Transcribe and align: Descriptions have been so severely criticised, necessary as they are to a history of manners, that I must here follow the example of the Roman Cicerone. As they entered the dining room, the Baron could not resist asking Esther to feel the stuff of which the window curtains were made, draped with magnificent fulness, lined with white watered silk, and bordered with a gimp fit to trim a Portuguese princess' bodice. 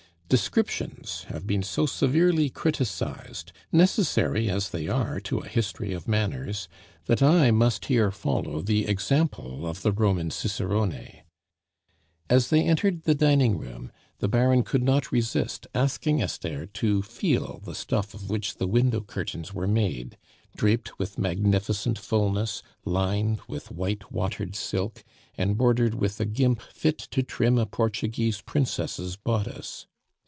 Descriptions 0.37 1.23
have 1.27 1.45
been 1.45 1.61
so 1.61 1.85
severely 1.85 2.49
criticised, 2.49 3.51
necessary 3.69 4.49
as 4.49 4.69
they 4.69 4.87
are 4.87 5.19
to 5.19 5.39
a 5.39 5.47
history 5.49 5.91
of 5.91 6.07
manners, 6.07 6.69
that 7.05 7.21
I 7.21 7.51
must 7.51 7.87
here 7.87 8.11
follow 8.11 8.61
the 8.61 8.87
example 8.87 9.67
of 9.67 9.81
the 9.81 9.91
Roman 9.91 10.31
Cicerone. 10.31 11.23
As 12.29 12.49
they 12.49 12.63
entered 12.63 13.03
the 13.03 13.13
dining 13.13 13.57
room, 13.57 13.91
the 14.19 14.29
Baron 14.29 14.63
could 14.63 14.83
not 14.83 15.11
resist 15.11 15.67
asking 15.75 16.21
Esther 16.21 16.65
to 16.65 17.01
feel 17.01 17.59
the 17.65 17.75
stuff 17.75 18.13
of 18.13 18.29
which 18.29 18.55
the 18.55 18.67
window 18.67 19.01
curtains 19.01 19.53
were 19.53 19.67
made, 19.67 20.17
draped 20.55 20.97
with 20.97 21.17
magnificent 21.17 21.99
fulness, 21.99 22.63
lined 22.85 23.41
with 23.49 23.69
white 23.69 24.13
watered 24.13 24.55
silk, 24.55 25.03
and 25.37 25.57
bordered 25.57 25.93
with 25.95 26.21
a 26.21 26.25
gimp 26.25 26.61
fit 26.73 26.99
to 26.99 27.21
trim 27.21 27.57
a 27.57 27.65
Portuguese 27.65 28.39
princess' 28.39 29.17
bodice. 29.17 29.87